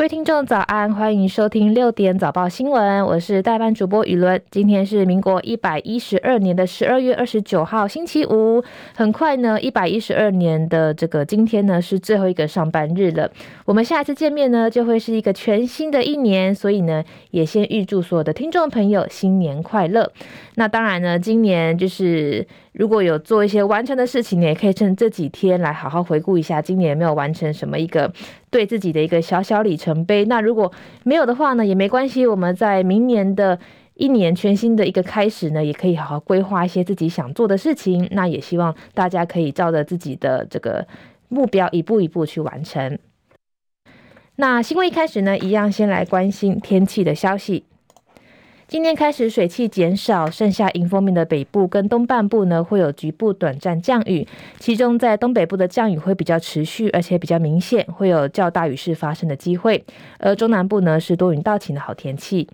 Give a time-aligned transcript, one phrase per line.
[0.00, 4.40] 各位听众早安，欢迎收听六点早报新闻，我是代班主播雨伦。
[4.50, 8.64] 今天是民国一百一十二年的十二月二十九号，星期五。
[8.96, 13.30] 很快呢，一百一十二年的这个今天呢，是最后一个上班日了。
[13.66, 20.10] 我们下一次见面呢，就会是一个全新的一年，所以呢，也先预祝所有的听众朋友新年快乐。
[20.54, 28.12] 那当然呢，今年就是如果有做一些完成的事情，你也可以趁这几天来好好回顾一下，今年有没有完成什么一个
[28.48, 30.24] 对自己的一个小小里程碑。
[30.26, 30.72] 那如果
[31.02, 33.58] 没有的话呢，也没关系，我们在明年的
[33.94, 38.08] 一年全新的一个开始呢，也可以好好规划一些自己想做的事情。
[38.12, 40.86] 那也希望大家可以照着自己的这个
[41.28, 42.98] 目标一步一步去完成。
[44.36, 47.64] 那新闻一开始呢，一样先来关心天气的消息。
[48.70, 54.24] 今天开始水汽减少，剩下迎风面的北部跟东半部呢，会有局部短暂降雨。
[54.60, 59.84] 其中在东北部的降雨会比较持续，而且比较明显，会有较大雨势发生的机会。
[60.20, 62.48] 而中南部呢，是多云到晴的好天气。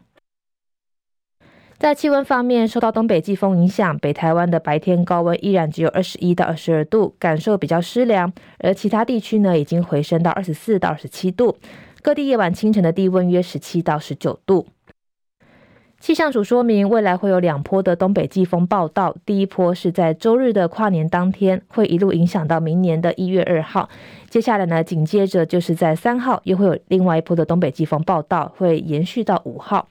[1.76, 8.32] 在气温方面，受到东北季风影响，北台湾的白天高温依然只有二十一到二十二度，感受比较湿凉。
[8.60, 11.58] 而其他地区呢，已经回升到二十四到二十七度。
[12.00, 14.66] 各地夜晚清晨的低温约十七到十九度。
[16.06, 19.16] 气象署说明，未来会有两波的东北季风报到。
[19.26, 23.88] 第一波是在周日的跨年当天，会一路影响到明年的一月二号。
[24.30, 29.88] 接下来呢，紧接着就是在三号，又会有另外一波的东北季风报到，会延续到五号。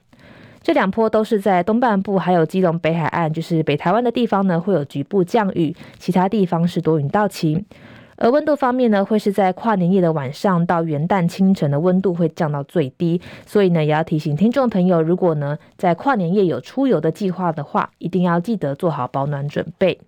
[0.62, 7.62] 这两波都是在东半部，还有基隆北海岸，就是北台湾的地方呢，会有局部降雨，其他地方是多云到晴。
[8.16, 20.00] 而温度方面呢，会是在跨年夜的晚上到元旦清晨的温度会降到最低，所以呢，也要提醒听众朋友，如果呢在跨年夜有出游的计划的话，一定要记得做好保暖准备。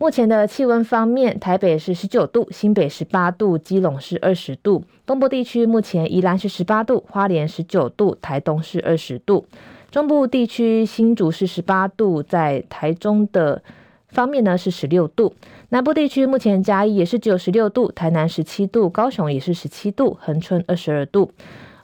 [0.00, 9.44] 目前的气温方面，台北是十九度，新北十八度，基隆是二十度，东部地区目前宜兰是十八度，花莲十九度，台东是二十度，
[9.90, 13.60] 中部地区新竹是十八度，在台中的
[14.08, 15.34] 方面呢是十六度。
[15.70, 21.30] 南部地区目前嘉义也是只有十六度，台南十七度，高雄也是十七度，恒春二十二度。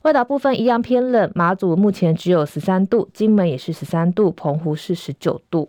[0.02, 5.68] 外岛部分一样偏冷，马祖目前只有十三度，金门也是十三度，澎湖是十九度。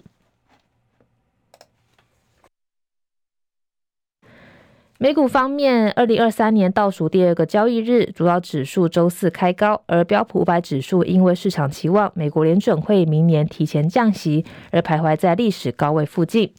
[5.05, 16.51] 美股方面，二零二三年倒数第二个交易日，主要指数周四开高，而标普五百指数因为市场期望美国联准会明年提前降息，而徘徊在历史高位附近。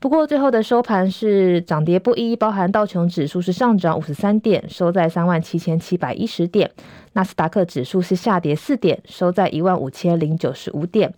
[0.00, 6.68] 不过最后的收盘是涨跌不一，包含道琼指数是上涨五十三点，收在三万七千七百一十点；
[7.12, 11.08] 纳斯达克指数是下跌四点，收在一万五千零九十五点；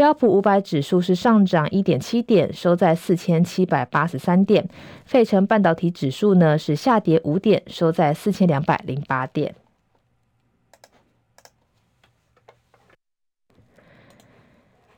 [0.00, 4.64] 标普五百指数是上涨一点七点，收在四千七百八十三点；
[5.04, 9.54] 费城半导体指数呢是下跌五点，收在四千两百零八点。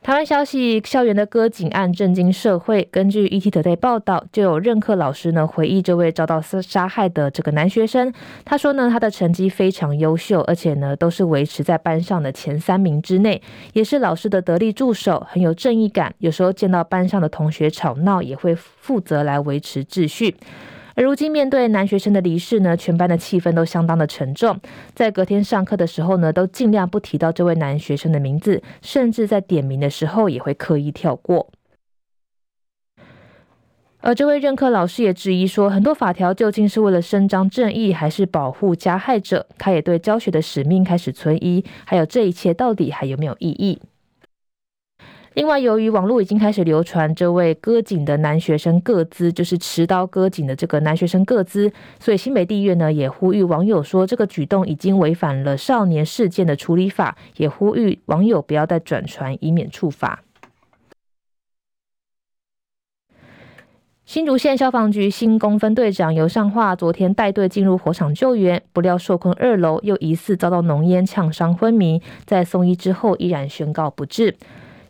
[0.02, 2.88] 台湾消息：校园的割颈案震惊社会。
[2.90, 8.12] 根据 ETtoday 报道，就有任课老师呢回忆这位遭到杀害的这个男学生。
[8.44, 13.40] 他说呢，他的成绩非常优秀，而且呢都是维持在班上的前三名之内，
[13.74, 16.12] 也是老师的得力助手，很有正义感。
[16.18, 20.34] 有时候见到班上的同学吵闹，也会负责来维持秩序。
[20.94, 24.60] 而如今面对男学生的离世呢，全班的气氛都相当的沉重。
[24.94, 31.50] 在隔天上课的时候呢，都尽量不提到这位男学生的名字，甚至在点名的时候也会刻意跳过。
[34.04, 39.46] 而这位任课老师也质疑说，很多法条究竟是为了伸张正义，还是保护加害者？
[39.56, 43.80] 他也对教学的使命开始存疑，还有这一切到底还有没有意义？
[45.34, 60.22] 另外，由于网络已经开始流传这位割颈的男学生个资，就是持刀割颈的这个男学生个资，所以新北地院呢也呼吁网友说，这个举动已经违反了少年事件的处理法，也呼吁网友不要再转传，以免处罚。
[64.04, 74.36] 新竹县消防局新工分队长尤尚化昨天带队进入火场救援，不料受困二楼，又疑似遭到浓烟呛伤昏迷，在送医之后依然宣告不治。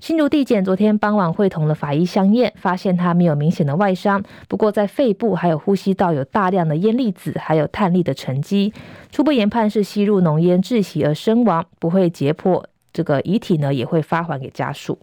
[0.03, 8.75] 新竹地检昨天傍晚会同了法医相验，发现他没有明显的外伤，不过在肺部还有呼吸道有大量的烟粒子，还有碳粒的沉积，
[9.13, 14.99] 初步研判是吸入浓烟窒息而身亡，不会解剖，这个遗体呢也会发还给家属。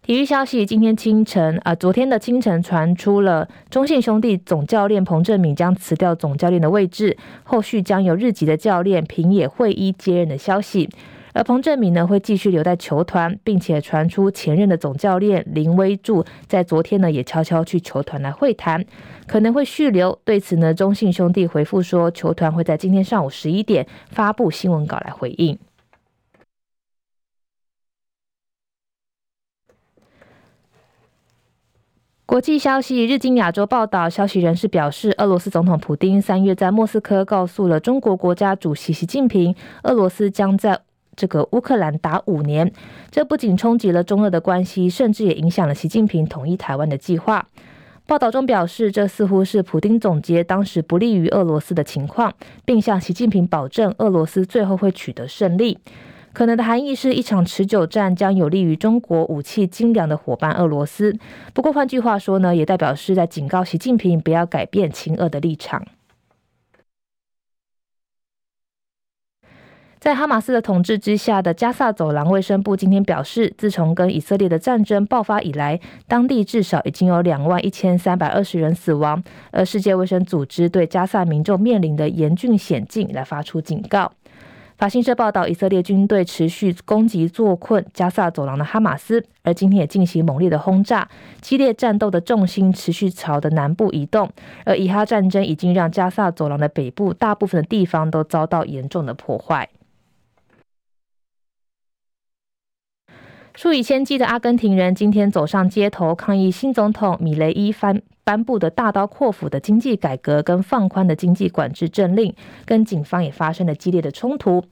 [0.00, 10.88] 体育消息，今天清晨啊、呃，昨天的清晨传出了中信兄弟总教练彭政闵将辞掉总教练的位置，后续将由日籍的教练平野会一接任的消息。
[11.38, 18.84] 而彭振明呢会继续留在球团，并且传出前任的总教练林威柱在昨天呢也悄悄去球团来会谈，
[19.28, 20.18] 可能会续留。
[20.24, 25.56] 对此呢，中信兄弟回复说，球团会在今天上午十一点发布新闻稿来回应。
[32.26, 39.54] 国际消息，日经亚洲报道，消息人士表示，俄罗斯总统普丁三月在莫斯科告诉了中国国家主席习近平，
[39.84, 40.80] 俄罗斯将在
[41.18, 42.72] 这个乌克兰打五年。
[43.10, 47.46] 这不仅冲击了中俄的关系，甚至也影响了习近平统一台湾的计划。
[48.06, 52.32] 报道中表示，这似乎是普丁总结当时不利于俄罗斯的情况，
[52.64, 55.76] 并向习近平保证，俄罗斯最后会取得胜利。
[56.32, 61.14] 可能的含义是一场持久战将有利于中国武器精良的伙伴俄罗斯。
[61.52, 65.84] 不过换句话说呢，也代表是在警告习近平不要改变亲俄的立场。
[70.00, 79.20] 在哈马斯的统治之下的加萨走廊卫生部今天表示，自从跟以色列的战争爆发以来，当地至少已经有两万一千三百二十人死亡。
[79.50, 84.12] 而世界卫生组织对加萨民众面临的严峻险境来发出警告。
[84.76, 91.08] 法新社报道，以色列军队持续攻击坐困加萨走廊的哈马斯，而今天也进行猛烈的轰炸，
[91.40, 94.30] 激烈战斗的重心持续朝的南部移动。
[94.64, 99.68] 而以哈战争已经让加萨走廊的北部大部分的地方都遭到严重的破坏。
[103.60, 112.32] 数以千计的阿根廷人今天走上街头抗议新总统米雷伊翻颁布的大刀阔斧的经济改革跟放宽的经济管制政令，
[112.64, 114.62] 跟警方也发生了激烈的冲突。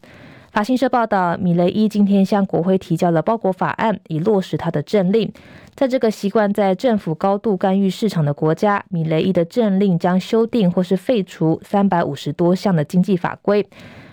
[0.53, 5.33] 法新社报道，米雷伊今天向国会提交了包裹法案，以落实他的政令。
[5.75, 13.67] 在这个习惯在政府高度干预市场的国家，米雷伊的政令将修订或是废除三百五十多项的经济法规，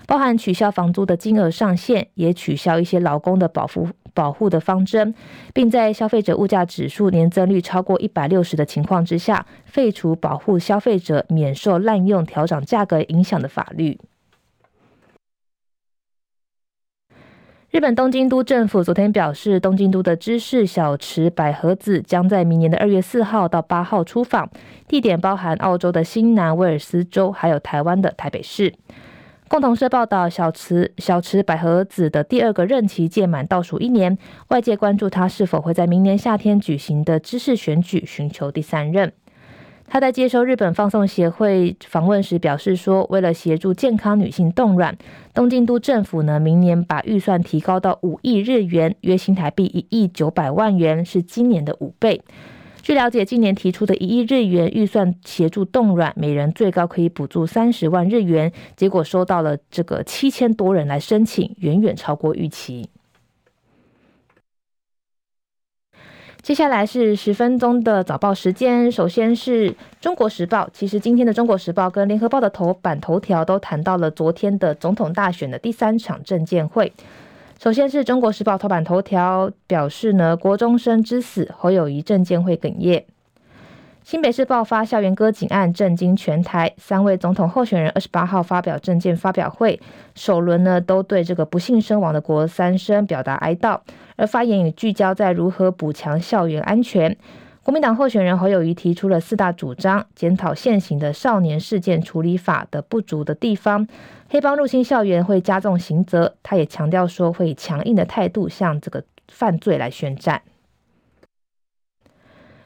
[0.07, 3.89] 包含取消房租的金额上限，也取消一些劳工的保护。
[4.13, 5.13] 保护的方针，
[5.53, 13.99] 并在消费者物价指数年增率超过一百六十的情况之下，废除保护消费者免受滥用调整价格影响的法律。
[17.71, 24.47] 日本东京都政府昨天表示，东京都的知事小池百合子将在明年的二月四号到八号出访，
[24.87, 28.75] 地点包含澳洲的新南威尔斯州，还有台湾的台北市。
[29.53, 34.17] 共同社报道，小池小池百合子的第二个任期届满倒数一年，
[34.47, 39.13] 外界关注他是否会在明年夏天举行的知事选举寻求第三任。
[39.85, 44.97] 他在接受日本放送协会访问时表示说，为了协助健康女性冻卵，
[45.35, 52.19] 东京都政府呢明年把预算提高到五亿日元，约新台币一亿九百万元，是今年的五倍。
[52.83, 58.51] 据了解，今年提出的一亿日元预算协助冻卵，每人最高可以补助三十万日元。
[58.75, 62.89] 结果收到了这个七千多人来申请，远远超过预期。
[66.41, 70.69] 接下来是十分钟的早报时间，首先是中国时报。
[70.73, 76.91] 其实今天的中国时报跟联合报的头版头条都谈到了昨天的总统大选的第三场政见会。
[77.63, 83.05] 首先是中国时报头版头条表示呢，国中生之死，侯友谊证监会哽咽。
[84.03, 86.73] 新北市爆发校园割警案，震惊全台。
[86.75, 89.79] 三位总统候选人二十八号发表政见发表会，
[90.13, 93.79] 首轮呢都对这个不幸身亡的国三生表达哀悼，
[94.17, 97.15] 而发言也聚焦在如何补强校园安全。
[97.63, 103.87] 国民党候选人侯友谊提出了四大主张，检讨现行的少年事件处理法的不足的地方，
[104.29, 106.35] 黑帮入侵校园会加重刑责。
[106.43, 110.41] 他也强调说，会以强硬的态度向这个犯罪来宣战。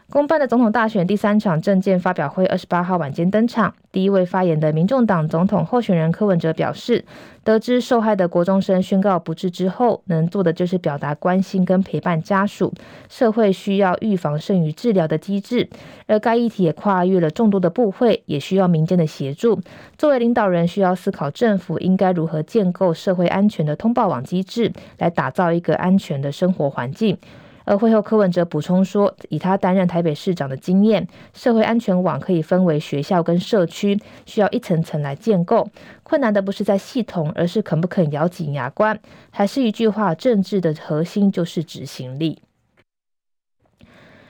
[0.10, 3.74] 公办的总统大选第三场政见发表会，二十八号晚间登场。
[3.92, 7.04] 第一位发言的民众党总统候选人柯文哲表示，
[7.44, 12.74] 得知受害的国中生宣告不治之后，能做的就是表达关心跟陪伴家属。
[13.10, 15.68] 社会需要预防胜于治疗的机制，
[16.06, 19.60] 而该议题也跨越了众多的部会，也需要民间的协助。
[19.98, 27.18] 作为领导人，需要思考政府应该如何建构社会安全的通报网机制，来打造一个安全的生活环境。
[27.68, 35.70] 而会后，柯文哲补充说，以他担任台北市长的经验，社会安全网可以分为学校跟社区，需要一层层来建构。
[36.02, 38.98] 困难的不是在系统，而是肯不肯咬紧牙关。
[39.32, 42.42] 还是一句话，政治的核心就是执行力。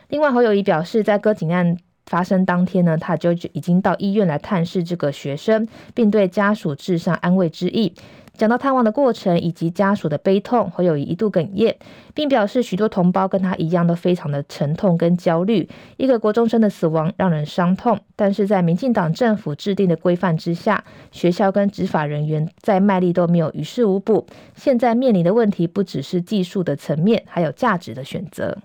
[0.07, 1.77] 另外，侯友宜表示，在割颈案
[2.07, 7.93] 发生当天呢，他就已经到医院来探视这个学生，并对家属致上安慰之意。
[8.37, 11.75] 讲到探望的过程以及家属的悲痛，侯友宜一度哽咽，
[12.13, 15.67] 并表示许多同胞跟他一样都非常的沉痛跟焦虑。
[15.97, 24.27] 一个国中生的死亡让人伤痛，但是在民进党政府制定的规范之下，学校跟执法人员再卖力都没有于事无补。
[24.55, 28.57] 现在面临的问题不只是技术的层面，还有价值的选择。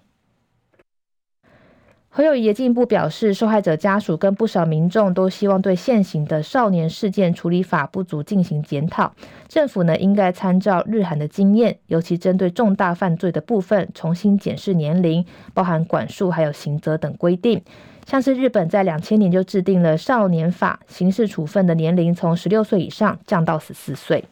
[2.14, 9.11] 侯友宜也进一步表示，受害者家属跟不少民众都希望对现行的少年事件处理法不足进行检讨。
[9.49, 17.62] 政府呢，应该参照日韩的经验，尤其针对重大犯罪的部分，重新检视年龄，包含管束还有刑责等规定。
[18.07, 24.23] 像是日本在两千年就制定了少年法，刑事处分的年龄从十六岁以上降到十四岁。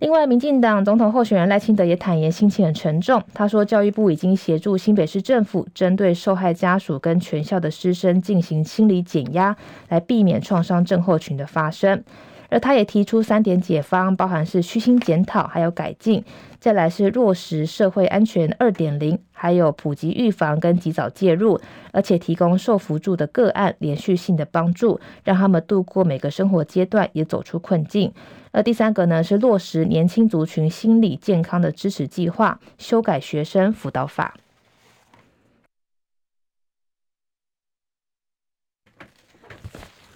[0.00, 3.22] 另外，民进党总统候选人赖清德也坦言心情很沉重。
[3.34, 9.54] 他说，教育部已经协助新北市政府针对受害家属跟全校的师生进行心理减压，
[9.90, 12.02] 来避免创伤症候群的发生。
[12.50, 16.22] 而他也提出三点解方，包含是虚心检讨，还有改进，
[16.58, 21.58] 再来是落实社会安全二点零，还有普及预防跟及早介入，
[21.92, 28.12] 而且提供受扶助的个案连续性的帮助，让他们度过每个生活阶段，也走出困境。
[28.52, 34.34] 而第三个呢，是落实年轻族群心理健康的支持计划，修改学生辅导法。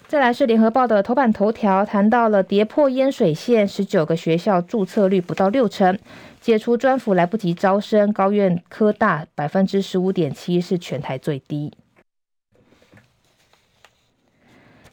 [0.07, 5.97] 再来是联合报的头版头条，谈到了跌破淹水线，十九个学校注册率不到六成，
[6.39, 11.73] 解除专辅来不及招生，高院科大百分之十五点七是全台最低。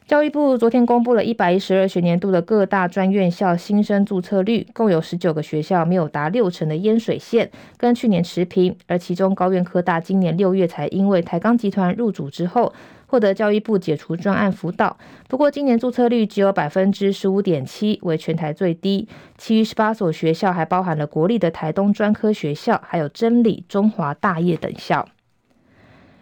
[0.07, 12.73] 教育部昨天公布了一百一十二学年度的各大专院校新生注册率，共有十九个学校没有达六成的淹水线，跟去年持平，而其中高院科大今年六月才因为台钢集团入主之后。
[13.13, 14.97] 获得教育部解除专案辅导，
[15.29, 19.07] 不过今年注册率只有百分之十五点七，为全台最低。
[19.37, 25.07] 其余十八所学校还包含了国立的台东专科学校，还有真理、中华大业等校。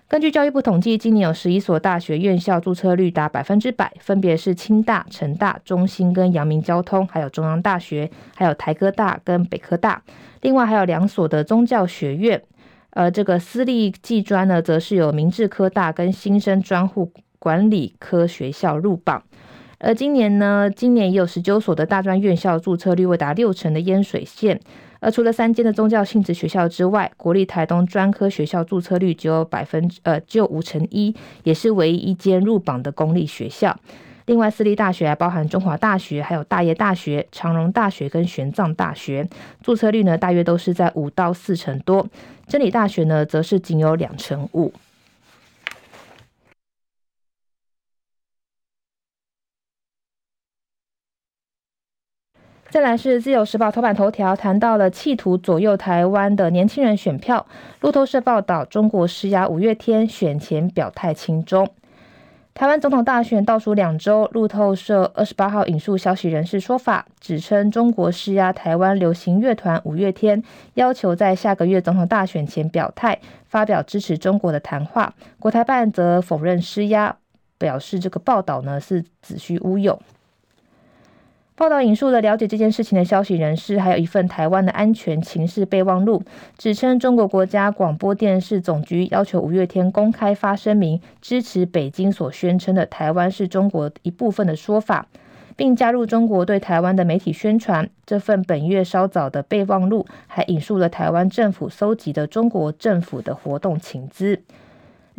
[0.10, 10.04] 根据教育部统计，今年有十一所大学院校注册率达百分之百，分别是清大、成大、中兴跟阳明交通，还有中央大学，还有台科大跟北科大。
[10.42, 12.44] 另外还有两所的宗教学院。
[12.92, 19.24] 而这个私立技专呢，则是有明治科大跟新生专户管理科学校入榜。
[19.80, 24.60] 而今年呢，今年也有十九所的大专院校注册率未达六成的淹水线。
[25.00, 33.76] 而除了三间的宗教性质学校之外，国立台东专科学校注册率只有百分之呃只有五成一，也是唯一一间入榜的公立学校。
[34.26, 39.28] 另外，私立大学还包含中华大学、还有大业大学、长荣大学跟玄奘大学，
[39.62, 42.08] 注册率呢大约都是在五到四成多。
[42.48, 44.72] 真理大学呢，则是仅有两成五。
[52.70, 57.46] 再来是自由时报头版头条，谈到了企图左右台湾的年轻人选票。
[57.82, 61.68] 路透社报道，中国施压五月天选前表态亲中。
[62.54, 70.44] 台湾总统大选倒数两周，路透社二十八号引述消息人士说法，指称中国施压台湾流行乐团五月天，
[70.76, 73.18] 要求在下个月总统大选前表态，
[73.48, 75.14] 发表支持中国的谈话。
[75.40, 77.16] 国台办则否认施压，
[77.58, 80.00] 表示这个报道呢是子虚乌有。
[81.62, 86.24] 报道引述了了解这件事情的消息人士，还有一份台湾的安全情势备忘录，
[86.58, 95.06] 指称中国国家广播电视总局要求五月天公开发声明，支持北京所宣称的台湾是中国一部分的说法，
[95.56, 97.88] 并加入中国对台湾的媒体宣传。
[98.08, 104.42] 这份本月稍早的备忘录还引述了台湾政府搜集的中国政府的活动情资。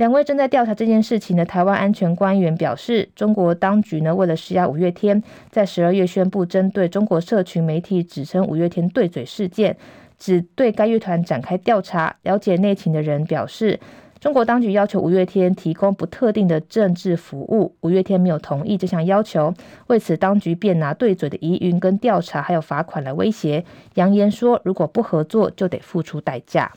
[0.02, 9.76] 两位正在调查这件事情的台湾安全官员表示，中国当局呢，为了施压五月天，在十二月宣布针对中国社群媒体指称五月天对嘴事件，
[10.18, 12.16] 只对该乐团展开调查。
[12.24, 13.78] 了解内情的人表示，
[14.18, 19.54] 中国当局要求五月天提供不特定的政治服务，五月天没有同意这项要求。
[19.86, 26.72] 为此，当局便拿对嘴的疑云跟调查还有罚款来威胁，扬言说如果不合作，就得付出代价。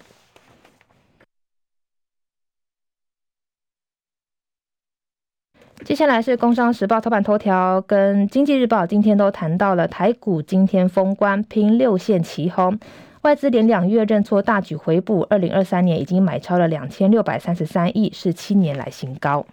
[5.86, 12.80] 接下来是《工商时报》头版头条，跟《经济日报》今天都谈到了台股今天封关拼六线齐红，
[13.22, 19.46] 外资连两月认错大举回补，二零二三年已经买超了两千六百三十三亿，是七年来新高。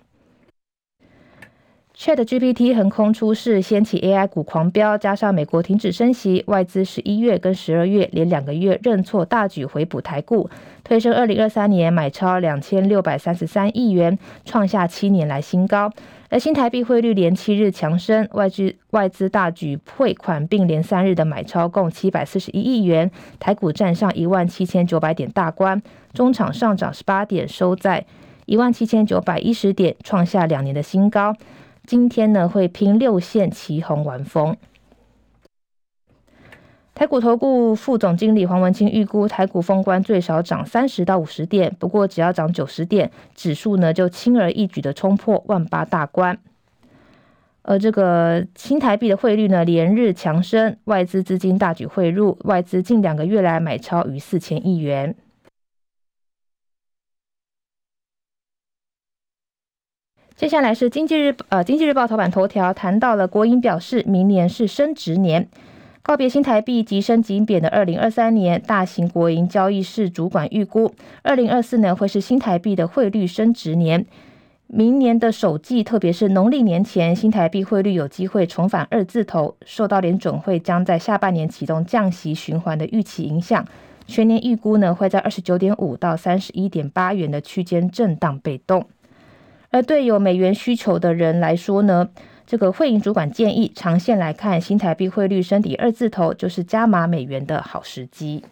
[1.95, 10.49] ChatGPT 横空出世，掀起 AI 股狂飙，加上美国停止升息，外资十一月跟十二月连两个月认错，大举回补台股，
[10.83, 15.93] 推升二零二三年买超两千六百三十三亿元，创下七年来新高。
[16.33, 25.83] 而新台币汇率连七日强升，外资外资大举汇款，并连三日的买超共七百四十一亿元，台股站上一万七千九百点大关，
[26.15, 28.07] 中场上涨十八点，收在
[28.47, 31.37] 一万七千九百一十点，创下两年的新高。
[31.85, 34.57] 今天呢，会拼六线旗红完封。
[37.03, 46.39] 台股投顾副总经理黄文清预估，台股封关最少涨三十到五十点，不过只要涨九十点，指数呢就轻而易举的冲破万八大关。
[47.63, 55.17] 而这个新台币的汇率呢，连日强升，外资资金大举汇入，外资近两个月来买超逾四千亿元。
[60.37, 65.49] 接下来是经济日呃经济日报头版头条，谈到了国营表示，明年是升值年，
[66.05, 70.93] 告别新台币即升即贬的二零二三年，大型国营交易室主管预估，
[71.23, 74.05] 二零二四年会是新台币的汇率升值年，
[74.67, 83.65] 明年的首季，特别是农历年前，新台币汇率有机会重返二字头，受到联准会将在下半年启动降息循环的预期影响，
[84.09, 88.85] 全年预估呢会在二十九点五到三十一点八元的区间震荡被动。
[89.71, 92.09] 而对有美元需求的人来说呢，
[92.47, 98.45] 这个汇银主管建议，长线来看，新台币汇率升底二字头就是加码美元的好时机。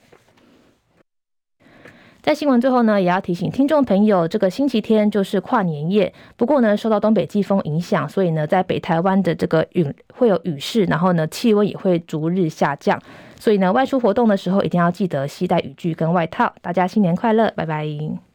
[2.23, 6.13] 在新闻最后呢，也要提醒听众朋友，这个星期天就是跨年夜。
[6.37, 13.01] 不过呢，受到东北季风影响，所以呢，在北台湾的这个雨会有雨势，然后呢，气温也会逐日下降。
[13.39, 16.53] 所以呢，外出活动的时候一定要记得携带雨具跟外套。
[16.61, 18.30] 大家新年快乐，拜拜。